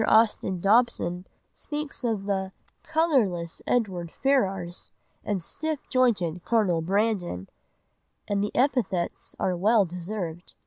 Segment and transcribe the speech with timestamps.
[0.07, 2.51] Austin Dobson speaks of the
[2.81, 4.91] "colourless Edward Ferrars
[5.23, 7.47] and stiff jointed Colonel Brandon,"
[8.27, 10.55] and the epithets are well deserved.